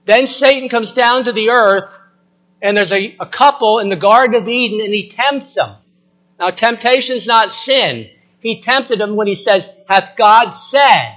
[0.07, 1.97] Then Satan comes down to the earth,
[2.63, 5.77] and there's a, a couple in the Garden of Eden, and he tempts them.
[6.39, 8.09] Now, temptation is not sin.
[8.41, 11.15] He tempted them when he says, Hath God said?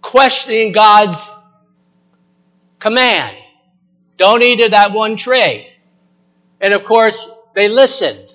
[0.00, 1.30] Questioning God's
[2.80, 3.36] command.
[4.16, 5.68] Don't eat of that one tree.
[6.60, 8.34] And of course, they listened.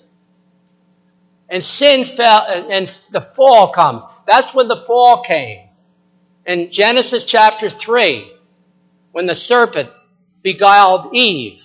[1.50, 4.02] And sin fell, and the fall comes.
[4.26, 5.68] That's when the fall came.
[6.46, 8.32] In Genesis chapter 3,
[9.12, 9.90] when the serpent
[10.42, 11.64] beguiled Eve.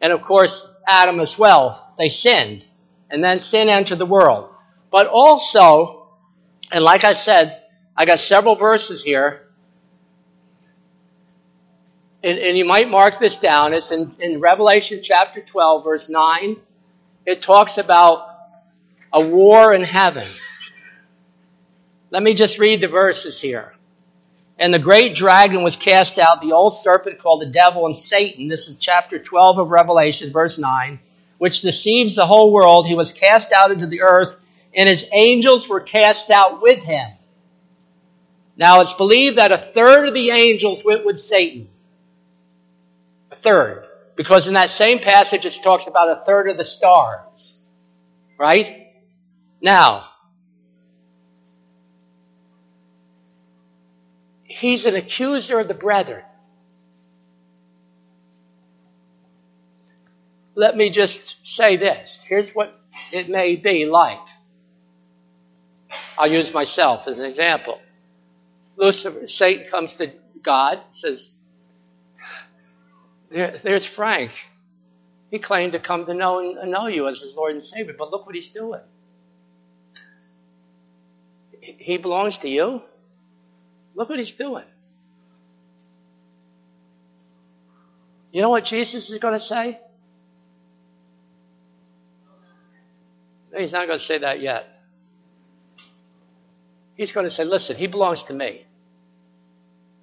[0.00, 1.94] And of course, Adam as well.
[1.96, 2.64] They sinned.
[3.10, 4.50] And then sin entered the world.
[4.90, 6.08] But also,
[6.72, 7.62] and like I said,
[7.96, 9.48] I got several verses here.
[12.22, 13.72] And, and you might mark this down.
[13.72, 16.56] It's in, in Revelation chapter 12, verse 9.
[17.26, 18.28] It talks about
[19.12, 20.26] a war in heaven.
[22.10, 23.72] Let me just read the verses here.
[24.58, 28.48] And the great dragon was cast out, the old serpent called the devil and Satan.
[28.48, 31.00] This is chapter 12 of Revelation, verse 9,
[31.38, 32.86] which deceives the whole world.
[32.86, 34.36] He was cast out into the earth,
[34.76, 37.10] and his angels were cast out with him.
[38.56, 41.68] Now it's believed that a third of the angels went with Satan.
[43.42, 43.86] Third.
[44.16, 47.58] Because in that same passage it talks about a third of the stars.
[48.38, 48.88] Right?
[49.60, 50.06] Now,
[54.62, 56.22] He's an accuser of the brethren.
[60.54, 62.22] Let me just say this.
[62.28, 62.78] Here's what
[63.10, 64.20] it may be like.
[66.18, 67.80] I'll use myself as an example.
[68.76, 71.30] Lucifer, Satan comes to God, says,
[73.32, 74.32] there, there's Frank.
[75.30, 78.26] He claimed to come to know know you as his Lord and Savior, but look
[78.26, 78.82] what he's doing.
[81.60, 82.82] He belongs to you.
[83.94, 84.64] Look what he's doing.
[88.32, 89.78] You know what Jesus is going to say?
[93.56, 94.66] He's not going to say that yet.
[96.96, 98.64] He's going to say, listen, he belongs to me.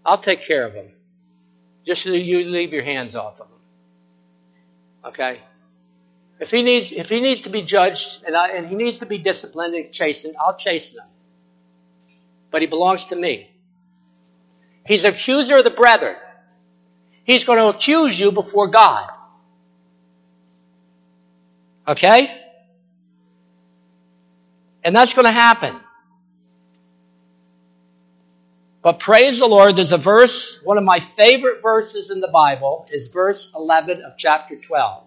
[0.06, 0.92] I'll take care of him.
[1.89, 3.58] Just so you leave your hands off of him.
[5.06, 5.41] Okay?
[6.39, 9.08] If he needs, if he needs to be judged and, I, and he needs to
[9.08, 11.10] be disciplined and chastened, I'll chasten him.
[12.52, 13.49] But he belongs to me.
[14.86, 16.15] He's an accuser of the brethren.
[17.23, 19.10] He's going to accuse you before God.
[21.88, 22.39] Okay?
[24.84, 25.75] And that's going to happen.
[28.82, 32.88] But praise the Lord, there's a verse, one of my favorite verses in the Bible
[32.92, 35.04] is verse 11 of chapter 12.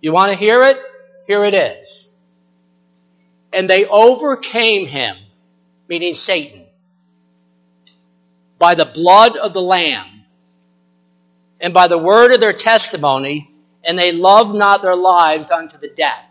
[0.00, 0.78] You want to hear it?
[1.26, 2.08] Here it is.
[3.52, 5.16] And they overcame him,
[5.88, 6.64] meaning Satan,
[8.58, 10.24] by the blood of the Lamb
[11.60, 13.50] and by the word of their testimony,
[13.84, 16.24] and they loved not their lives unto the death.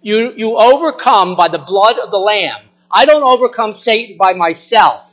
[0.00, 2.60] You, you overcome by the blood of the Lamb.
[2.90, 5.05] I don't overcome Satan by myself.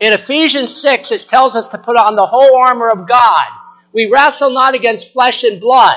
[0.00, 3.46] In Ephesians 6, it tells us to put on the whole armor of God.
[3.92, 5.96] We wrestle not against flesh and blood,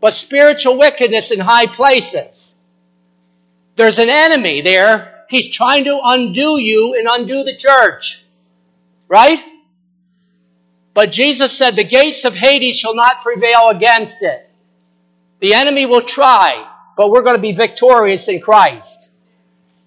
[0.00, 2.54] but spiritual wickedness in high places.
[3.76, 5.24] There's an enemy there.
[5.28, 8.24] He's trying to undo you and undo the church.
[9.08, 9.42] Right?
[10.94, 14.48] But Jesus said, the gates of Hades shall not prevail against it.
[15.40, 19.01] The enemy will try, but we're going to be victorious in Christ.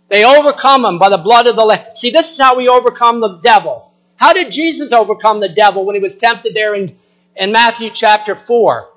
[0.09, 1.83] They overcome him by the blood of the Lamb.
[1.95, 3.91] See, this is how we overcome the devil.
[4.17, 6.95] How did Jesus overcome the devil when he was tempted there in,
[7.35, 8.89] in Matthew chapter 4?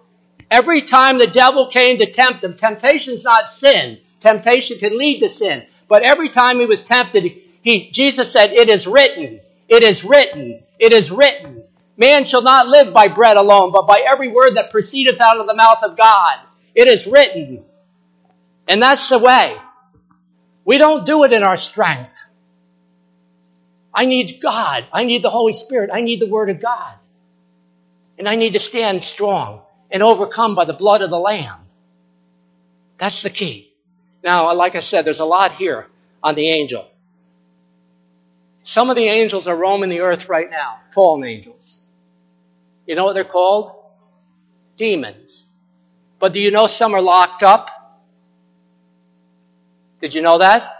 [0.51, 3.99] Every time the devil came to tempt him, temptation is not sin.
[4.21, 5.64] Temptation can lead to sin.
[5.88, 7.25] But every time he was tempted,
[7.62, 11.62] he, Jesus said, It is written, it is written, it is written.
[11.97, 15.47] Man shall not live by bread alone, but by every word that proceedeth out of
[15.47, 16.38] the mouth of God.
[16.75, 17.64] It is written.
[18.68, 19.57] And that's the way.
[20.69, 22.23] We don't do it in our strength.
[23.95, 24.85] I need God.
[24.93, 25.89] I need the Holy Spirit.
[25.91, 26.95] I need the Word of God.
[28.19, 31.59] And I need to stand strong and overcome by the blood of the Lamb.
[32.99, 33.73] That's the key.
[34.23, 35.87] Now, like I said, there's a lot here
[36.23, 36.87] on the angel.
[38.63, 41.81] Some of the angels are roaming the earth right now, fallen angels.
[42.87, 43.73] You know what they're called?
[44.77, 45.45] Demons.
[46.19, 47.71] But do you know some are locked up?
[50.01, 50.77] Did you know that?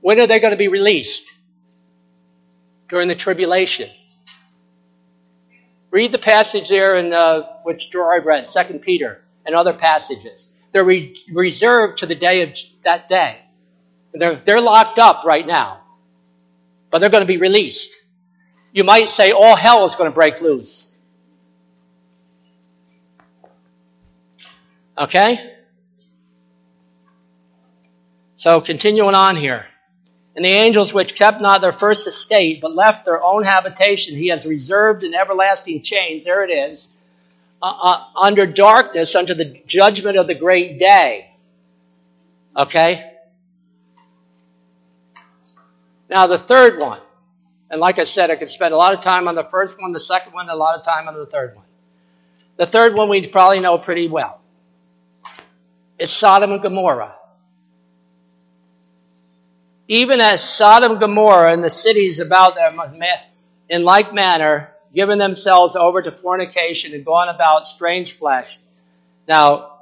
[0.00, 1.34] When are they going to be released?
[2.88, 3.90] During the tribulation.
[5.90, 10.48] Read the passage there in uh, which Gerard read, Second Peter, and other passages.
[10.72, 13.40] They're re- reserved to the day of that day.
[14.12, 15.82] They're, they're locked up right now,
[16.90, 17.96] but they're going to be released.
[18.72, 20.90] You might say all hell is going to break loose.
[24.96, 25.57] Okay?
[28.38, 29.66] So continuing on here.
[30.36, 34.28] And the angels which kept not their first estate, but left their own habitation, he
[34.28, 36.24] has reserved in everlasting chains.
[36.24, 36.88] There it is.
[37.60, 41.28] Uh, uh, under darkness, unto the judgment of the great day.
[42.56, 43.12] Okay?
[46.08, 47.00] Now, the third one.
[47.70, 49.92] And like I said, I could spend a lot of time on the first one,
[49.92, 51.66] the second one, a lot of time on the third one.
[52.56, 54.40] The third one we probably know pretty well.
[55.98, 57.17] It's Sodom and Gomorrah
[59.88, 62.80] even as Sodom and Gomorrah and the cities about them
[63.70, 68.58] in like manner given themselves over to fornication and gone about strange flesh.
[69.26, 69.78] Now,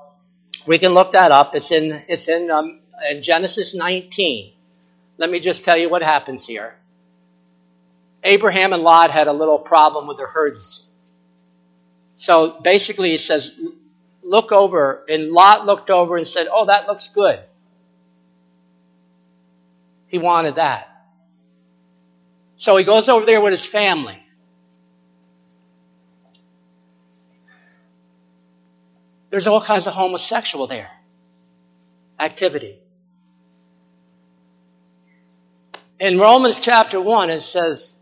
[0.67, 1.55] we can look that up.
[1.55, 4.53] It's in, it's in, um, in Genesis 19.
[5.19, 6.77] Let me just tell you what happens here.
[8.23, 10.85] Abraham and Lot had a little problem with their herds.
[12.17, 13.59] So basically, he says,
[14.23, 17.41] look over, and Lot looked over and said, oh, that looks good.
[20.17, 20.89] He wanted that.
[22.57, 24.19] So he goes over there with his family.
[29.29, 30.91] There's all kinds of homosexual there.
[32.19, 32.79] Activity.
[36.01, 37.95] In Romans chapter 1, it says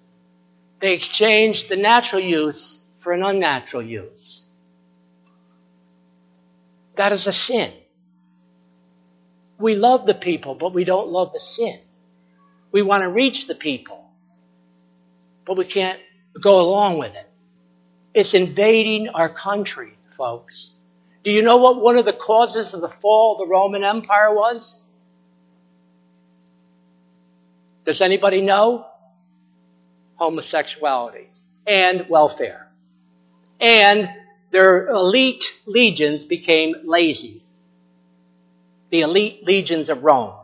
[0.79, 4.49] they exchanged the natural use for an unnatural use.
[6.95, 7.73] That is a sin.
[9.59, 11.81] We love the people, but we don't love the sin.
[12.75, 14.05] We want to reach the people,
[15.45, 16.01] but we can't
[16.41, 17.31] go along with it.
[18.13, 20.73] It's invading our country, folks.
[21.23, 24.35] Do you know what one of the causes of the fall of the Roman Empire
[24.35, 24.77] was?
[27.85, 28.87] Does anybody know?
[30.17, 31.29] Homosexuality
[31.69, 32.69] and welfare.
[33.61, 34.13] And
[34.51, 37.45] their elite legions became lazy.
[38.91, 40.35] The elite legions of Rome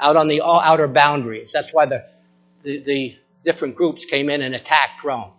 [0.00, 1.52] out on the outer boundaries.
[1.52, 2.06] That's why the,
[2.62, 5.32] the, the different groups came in and attacked Rome.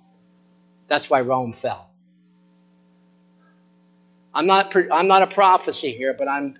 [0.87, 1.89] That's why Rome fell.
[4.33, 6.57] I'm not, I'm not a prophecy here, but I'm,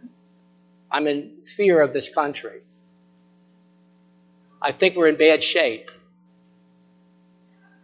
[0.92, 2.62] I'm in fear of this country.
[4.62, 5.90] I think we're in bad shape.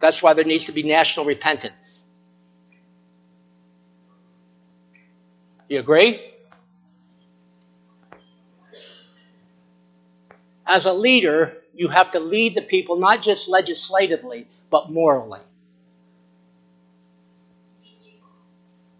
[0.00, 1.74] That's why there needs to be national repentance.
[5.68, 6.27] You agree?
[10.68, 15.40] As a leader, you have to lead the people not just legislatively, but morally.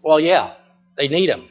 [0.01, 0.53] Well, yeah,
[0.95, 1.47] they need them.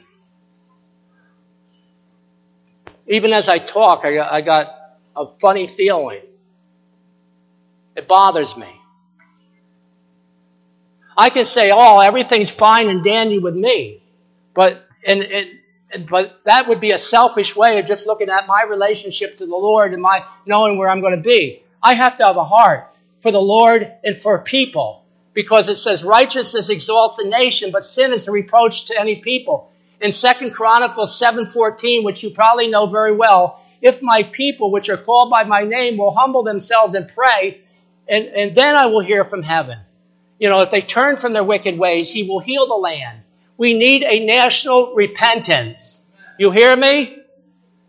[3.06, 4.74] Even as I talk, I I got
[5.14, 6.22] a funny feeling.
[7.94, 8.68] It bothers me.
[11.16, 14.00] I can say, oh, everything's fine and dandy with me.
[14.54, 15.57] But, and, and,
[16.08, 19.56] but that would be a selfish way of just looking at my relationship to the
[19.56, 21.62] Lord and my knowing where I'm going to be.
[21.82, 22.88] I have to have a heart
[23.20, 28.12] for the Lord and for people because it says righteousness exalts a nation, but sin
[28.12, 29.70] is a reproach to any people.
[30.00, 34.96] In Second Chronicles 7.14, which you probably know very well, if my people, which are
[34.96, 37.60] called by my name, will humble themselves and pray,
[38.08, 39.78] and, and then I will hear from heaven.
[40.38, 43.20] You know, if they turn from their wicked ways, he will heal the land.
[43.58, 45.98] We need a national repentance.
[46.38, 47.18] You hear me?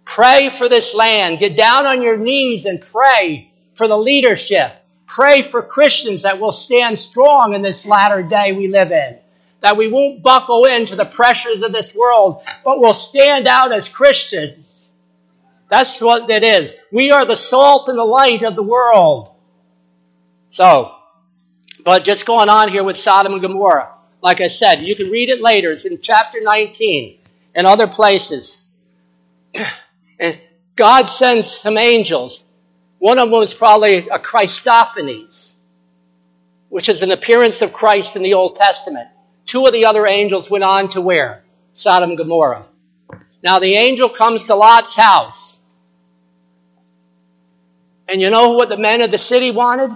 [0.04, 1.38] Pray for this land.
[1.38, 4.74] Get down on your knees and pray for the leadership.
[5.06, 9.20] Pray for Christians that will stand strong in this latter day we live in.
[9.62, 13.88] That we won't buckle into the pressures of this world, but will stand out as
[13.88, 14.66] Christians.
[15.70, 16.74] That's what it is.
[16.92, 19.36] We are the salt and the light of the world.
[20.50, 20.96] So,
[21.86, 23.94] but just going on here with Sodom and Gomorrah.
[24.22, 25.72] Like I said, you can read it later.
[25.72, 27.20] It's in chapter 19
[27.56, 28.62] and other places.
[30.20, 30.40] and
[30.76, 32.44] God sends some angels
[33.00, 35.56] one of them was probably a Christophany,
[36.68, 39.08] which is an appearance of Christ in the Old Testament.
[39.46, 41.44] Two of the other angels went on to where?
[41.74, 42.68] Sodom and Gomorrah.
[43.42, 45.58] Now the angel comes to Lot's house.
[48.08, 49.96] And you know what the men of the city wanted?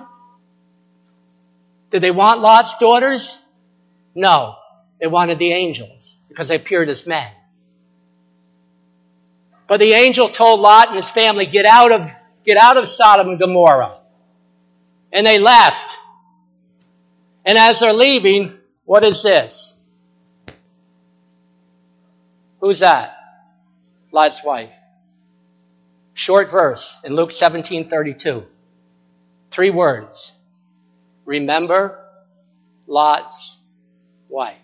[1.91, 3.37] Did they want Lot's daughters?
[4.15, 4.55] No.
[4.99, 7.29] They wanted the angels because they appeared as men.
[9.67, 12.11] But the angel told Lot and his family, get out of
[12.43, 13.97] Get out of Sodom and Gomorrah.
[15.11, 15.97] And they left.
[17.45, 19.79] And as they're leaving, what is this?
[22.59, 23.17] Who's that?
[24.11, 24.73] Lot's wife.
[26.13, 28.45] Short verse in Luke 17:32.
[29.51, 30.31] Three words.
[31.25, 32.05] Remember
[32.87, 33.57] Lot's
[34.33, 34.57] wife.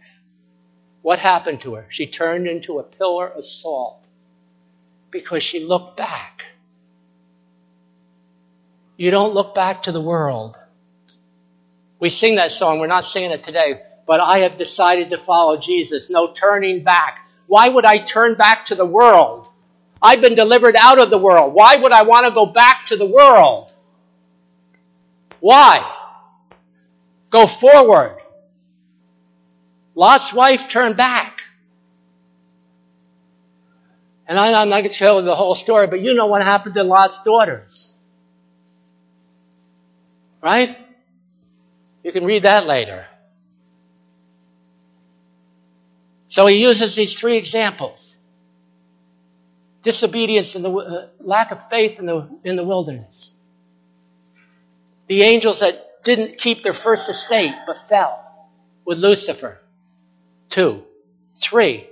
[1.01, 1.85] What happened to her?
[1.89, 4.05] She turned into a pillar of salt
[5.11, 6.43] because she looked back
[8.99, 10.57] you don't look back to the world.
[12.01, 12.79] We sing that song.
[12.79, 16.09] We're not singing it today, but I have decided to follow Jesus.
[16.09, 17.25] No turning back.
[17.47, 19.47] Why would I turn back to the world?
[20.01, 21.53] I've been delivered out of the world.
[21.53, 23.71] Why would I want to go back to the world?
[25.39, 25.79] Why?
[27.29, 28.18] Go forward.
[29.99, 31.41] Lot's wife turned back.
[34.25, 36.75] And I'm not going to tell you the whole story, but you know what happened
[36.75, 37.93] to Lot's daughters.
[40.41, 40.77] Right?
[42.01, 43.07] You can read that later.
[46.29, 48.15] So he uses these three examples.
[49.83, 53.33] Disobedience and the uh, lack of faith in the, in the wilderness.
[55.07, 58.47] The angels that didn't keep their first estate but fell
[58.85, 59.59] with Lucifer.
[60.49, 60.83] Two.
[61.37, 61.87] Three.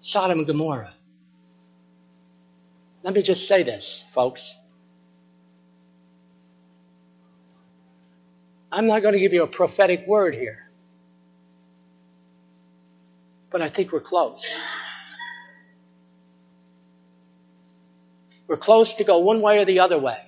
[0.00, 0.92] Sodom and Gomorrah.
[3.02, 4.54] Let me just say this, folks.
[8.72, 10.68] I'm not going to give you a prophetic word here.
[13.50, 14.44] But I think we're close.
[18.48, 20.20] We're close to go one way or the other way.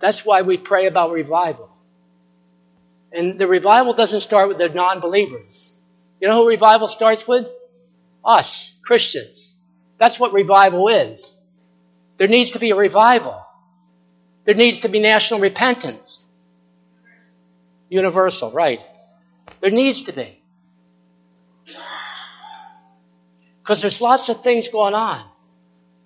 [0.00, 1.71] That's why we pray about revival.
[3.12, 5.74] And the revival doesn't start with the non believers.
[6.20, 7.48] You know who revival starts with?
[8.24, 9.54] Us, Christians.
[9.98, 11.36] That's what revival is.
[12.18, 13.42] There needs to be a revival.
[14.44, 16.26] There needs to be national repentance.
[17.88, 18.80] Universal, right.
[19.60, 20.40] There needs to be.
[23.62, 25.24] Because there's lots of things going on.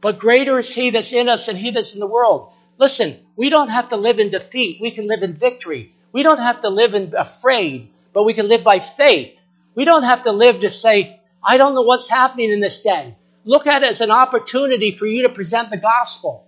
[0.00, 2.52] But greater is He that's in us than He that's in the world.
[2.78, 4.80] Listen, we don't have to live in defeat.
[4.80, 5.94] We can live in victory.
[6.16, 9.44] We don't have to live in afraid, but we can live by faith.
[9.74, 13.14] We don't have to live to say, I don't know what's happening in this day.
[13.44, 16.46] Look at it as an opportunity for you to present the gospel.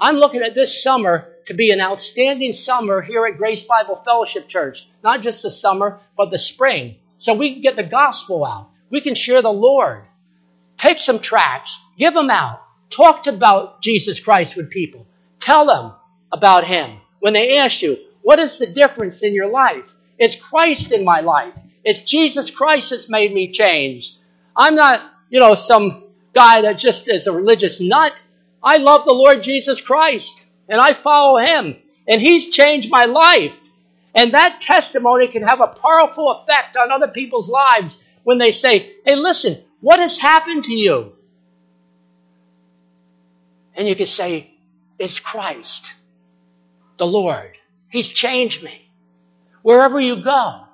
[0.00, 4.48] I'm looking at this summer to be an outstanding summer here at Grace Bible Fellowship
[4.48, 4.88] Church.
[5.04, 6.96] Not just the summer, but the spring.
[7.18, 8.70] So we can get the gospel out.
[8.88, 10.02] We can share the Lord.
[10.78, 12.62] Take some tracts, give them out.
[12.88, 15.06] Talk about Jesus Christ with people.
[15.38, 15.92] Tell them
[16.32, 16.96] about Him.
[17.18, 19.92] When they ask you, what is the difference in your life?
[20.18, 21.54] It's Christ in my life.
[21.84, 24.16] It's Jesus Christ that's made me change.
[24.54, 26.04] I'm not, you know, some
[26.34, 28.12] guy that just is a religious nut.
[28.62, 33.58] I love the Lord Jesus Christ and I follow Him and He's changed my life.
[34.14, 38.92] And that testimony can have a powerful effect on other people's lives when they say,
[39.06, 41.16] Hey, listen, what has happened to you?
[43.74, 44.52] And you can say,
[44.98, 45.94] It's Christ,
[46.98, 47.56] the Lord.
[47.90, 48.88] He's changed me.
[49.62, 50.64] Wherever you go,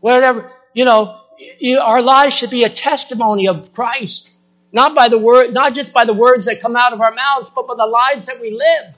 [0.00, 1.20] wherever, you know,
[1.60, 4.32] you, our lives should be a testimony of Christ.
[4.72, 7.50] Not by the word, not just by the words that come out of our mouths,
[7.50, 8.96] but by the lives that we live.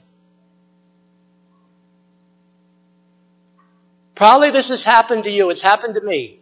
[4.15, 5.49] Probably this has happened to you.
[5.49, 6.39] It's happened to me.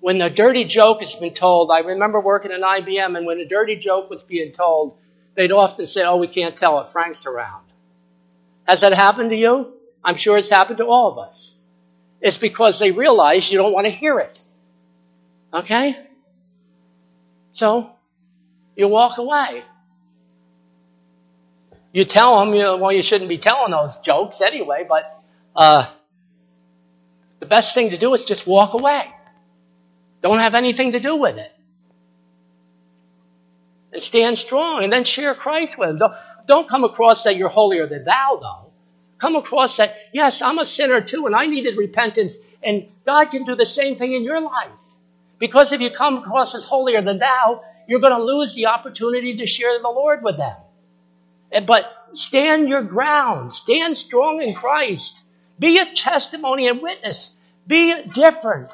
[0.00, 3.46] When a dirty joke has been told, I remember working at IBM, and when a
[3.46, 4.96] dirty joke was being told,
[5.34, 6.88] they'd often say, Oh, we can't tell it.
[6.88, 7.64] Frank's around.
[8.66, 9.74] Has that happened to you?
[10.02, 11.54] I'm sure it's happened to all of us.
[12.20, 14.40] It's because they realize you don't want to hear it.
[15.52, 15.96] Okay?
[17.52, 17.90] So,
[18.76, 19.62] you walk away.
[21.92, 25.22] You tell them, you know, well, you shouldn't be telling those jokes anyway, but
[25.54, 25.86] uh,
[27.38, 29.06] the best thing to do is just walk away.
[30.20, 31.53] Don't have anything to do with it.
[33.94, 35.98] And stand strong and then share Christ with them.
[35.98, 36.14] Don't,
[36.46, 38.72] don't come across that you're holier than thou, though.
[39.18, 43.44] Come across that, yes, I'm a sinner too and I needed repentance, and God can
[43.44, 44.68] do the same thing in your life.
[45.38, 49.36] Because if you come across as holier than thou, you're going to lose the opportunity
[49.36, 50.56] to share the Lord with them.
[51.52, 53.52] Eh, but stand your ground.
[53.52, 55.22] Stand strong in Christ.
[55.58, 57.32] Be a testimony and witness.
[57.66, 58.70] Be different.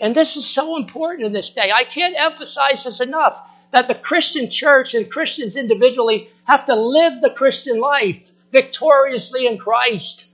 [0.00, 1.70] And this is so important in this day.
[1.72, 3.40] I can't emphasize this enough
[3.76, 8.18] that the Christian church and Christians individually have to live the Christian life
[8.50, 10.30] victoriously in Christ.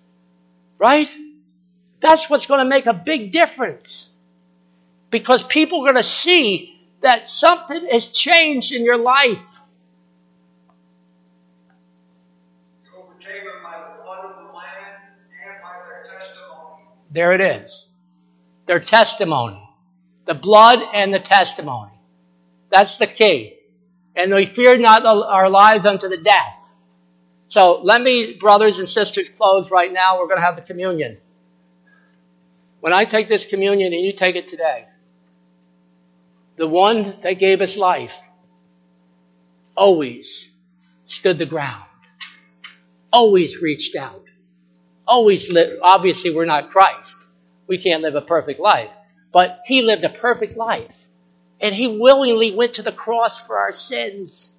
[0.78, 1.12] Right?
[1.98, 4.12] That's what's going to make a big difference.
[5.10, 9.42] Because people are going to see that something has changed in your life.
[17.10, 17.88] There it is.
[18.66, 19.68] Their testimony.
[20.26, 21.91] The blood and the testimony.
[22.72, 23.58] That's the key.
[24.16, 26.56] And we fear not our lives unto the death.
[27.48, 30.18] So let me, brothers and sisters, close right now.
[30.18, 31.18] We're going to have the communion.
[32.80, 34.86] When I take this communion and you take it today,
[36.56, 38.18] the one that gave us life,
[39.74, 40.48] always
[41.06, 41.84] stood the ground,
[43.12, 44.24] always reached out,
[45.06, 45.78] always lived.
[45.82, 47.16] Obviously, we're not Christ.
[47.66, 48.90] We can't live a perfect life.
[49.30, 51.06] But he lived a perfect life.
[51.62, 54.50] And he willingly went to the cross for our sins.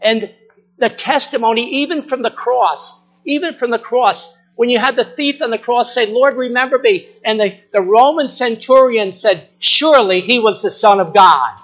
[0.00, 0.30] And
[0.76, 5.40] the testimony, even from the cross, even from the cross, when you had the thief
[5.40, 10.40] on the cross say, Lord, remember me, and the, the Roman centurion said, surely he
[10.40, 11.58] was the Son of God.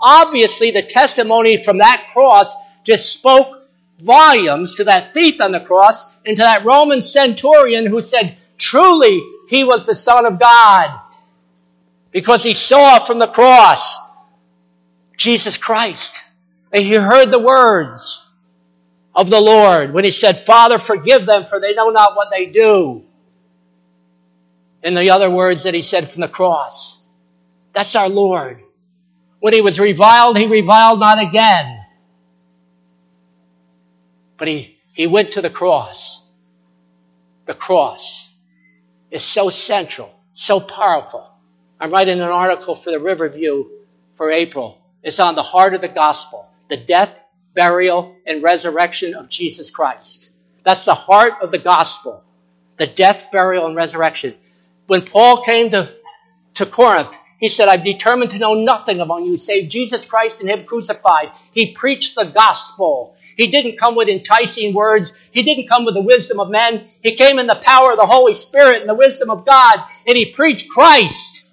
[0.00, 3.68] Obviously, the testimony from that cross just spoke
[4.00, 9.22] volumes to that thief on the cross and to that Roman centurion who said, truly
[9.48, 11.00] he was the Son of God.
[12.14, 13.98] Because he saw from the cross
[15.16, 16.20] Jesus Christ.
[16.72, 18.26] And he heard the words
[19.14, 22.46] of the Lord when he said, Father, forgive them for they know not what they
[22.46, 23.04] do.
[24.82, 27.02] And the other words that he said from the cross.
[27.72, 28.60] That's our Lord.
[29.40, 31.84] When he was reviled, he reviled not again.
[34.36, 36.24] But he, he went to the cross.
[37.46, 38.28] The cross
[39.10, 41.33] is so central, so powerful.
[41.84, 43.68] I'm writing an article for the Riverview
[44.14, 44.80] for April.
[45.02, 47.20] It's on the heart of the gospel, the death,
[47.52, 50.30] burial, and resurrection of Jesus Christ.
[50.64, 52.24] That's the heart of the gospel.
[52.78, 54.34] The death, burial, and resurrection.
[54.86, 55.92] When Paul came to,
[56.54, 60.48] to Corinth, he said, I've determined to know nothing among you save Jesus Christ and
[60.48, 61.32] Him crucified.
[61.52, 63.14] He preached the gospel.
[63.36, 65.12] He didn't come with enticing words.
[65.32, 66.88] He didn't come with the wisdom of men.
[67.02, 70.16] He came in the power of the Holy Spirit and the wisdom of God, and
[70.16, 71.43] he preached Christ.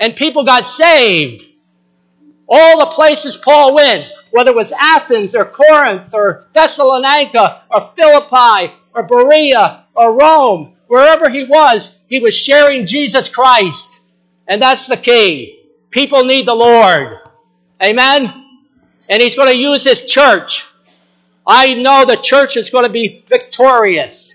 [0.00, 1.44] And people got saved.
[2.48, 8.74] All the places Paul went, whether it was Athens or Corinth or Thessalonica or Philippi
[8.92, 14.00] or Berea or Rome, wherever he was, he was sharing Jesus Christ.
[14.46, 15.60] And that's the key.
[15.90, 17.20] People need the Lord.
[17.82, 18.32] Amen?
[19.08, 20.66] And he's going to use his church
[21.46, 24.34] I know the church is going to be victorious.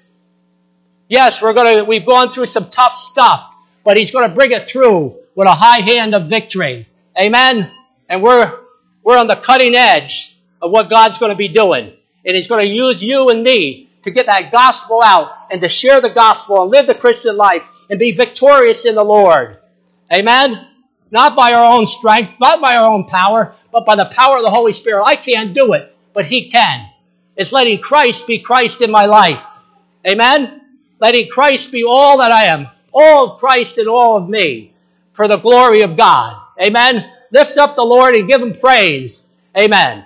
[1.08, 4.52] Yes, we're going to, we've gone through some tough stuff, but he's going to bring
[4.52, 6.86] it through with a high hand of victory.
[7.18, 7.72] Amen.
[8.10, 8.60] And we're,
[9.02, 11.94] we're on the cutting edge of what God's going to be doing.
[12.26, 15.70] And he's going to use you and me to get that gospel out and to
[15.70, 19.60] share the gospel and live the Christian life and be victorious in the Lord.
[20.14, 20.68] Amen.
[21.10, 24.44] Not by our own strength, not by our own power, but by the power of
[24.44, 25.06] the Holy Spirit.
[25.06, 26.90] I can't do it, but He can.
[27.38, 29.42] It's letting Christ be Christ in my life.
[30.06, 30.80] Amen?
[31.00, 32.68] Letting Christ be all that I am.
[32.92, 34.74] All of Christ and all of me
[35.20, 36.42] for the glory of God.
[36.62, 37.12] Amen?
[37.30, 39.26] Lift up the Lord and give Him praise.
[39.58, 40.06] Amen.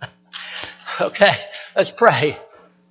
[1.00, 1.32] okay,
[1.74, 2.38] let's pray.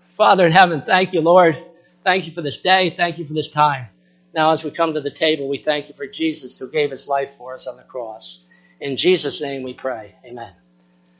[0.09, 1.57] Father in heaven, thank you, Lord.
[2.03, 2.89] Thank you for this day.
[2.89, 3.85] Thank you for this time.
[4.35, 7.07] Now, as we come to the table, we thank you for Jesus who gave his
[7.07, 8.43] life for us on the cross.
[8.81, 10.15] In Jesus' name we pray.
[10.25, 10.51] Amen.